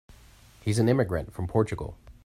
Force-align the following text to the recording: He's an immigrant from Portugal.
He's 0.61 0.79
an 0.79 0.89
immigrant 0.89 1.31
from 1.31 1.45
Portugal. 1.47 1.95